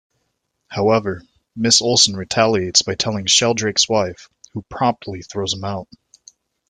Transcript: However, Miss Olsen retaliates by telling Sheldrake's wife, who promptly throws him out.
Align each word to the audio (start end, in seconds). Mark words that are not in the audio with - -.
However, 0.67 1.21
Miss 1.55 1.79
Olsen 1.79 2.15
retaliates 2.17 2.81
by 2.81 2.95
telling 2.95 3.27
Sheldrake's 3.27 3.87
wife, 3.87 4.29
who 4.53 4.63
promptly 4.63 5.21
throws 5.21 5.53
him 5.53 5.63
out. 5.63 5.87